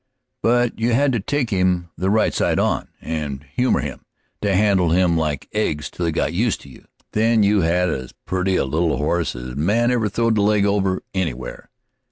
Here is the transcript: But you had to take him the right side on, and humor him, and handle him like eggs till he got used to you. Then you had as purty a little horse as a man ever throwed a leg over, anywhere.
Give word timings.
But 0.41 0.79
you 0.79 0.93
had 0.93 1.11
to 1.13 1.19
take 1.19 1.51
him 1.51 1.91
the 1.95 2.09
right 2.09 2.33
side 2.33 2.57
on, 2.57 2.87
and 3.01 3.45
humor 3.53 3.81
him, 3.81 4.03
and 4.41 4.49
handle 4.55 4.89
him 4.89 5.15
like 5.15 5.47
eggs 5.53 5.91
till 5.91 6.07
he 6.07 6.11
got 6.11 6.33
used 6.33 6.61
to 6.61 6.69
you. 6.69 6.85
Then 7.11 7.43
you 7.43 7.61
had 7.61 7.87
as 7.91 8.11
purty 8.25 8.55
a 8.55 8.65
little 8.65 8.97
horse 8.97 9.35
as 9.35 9.49
a 9.49 9.55
man 9.55 9.91
ever 9.91 10.09
throwed 10.09 10.39
a 10.39 10.41
leg 10.41 10.65
over, 10.65 11.03
anywhere. 11.13 11.69